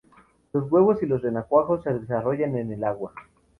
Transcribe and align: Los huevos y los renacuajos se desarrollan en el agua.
Los 0.51 0.71
huevos 0.71 1.03
y 1.03 1.05
los 1.05 1.21
renacuajos 1.21 1.83
se 1.83 1.93
desarrollan 1.93 2.57
en 2.57 2.71
el 2.73 2.83
agua. 2.85 3.13